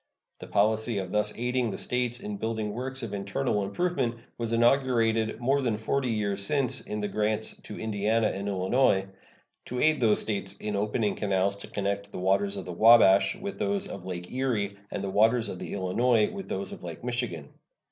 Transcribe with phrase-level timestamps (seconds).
[0.39, 5.39] The policy of thus aiding the States in building works of internal improvement was inaugurated
[5.39, 9.05] more than forty years since in the grants to Indiana and Illinois,
[9.65, 13.59] to aid those States in opening canals to connect the waters of the Wabash with
[13.59, 17.49] those of Lake Erie and the waters of the Illinois with those of Lake Michigan.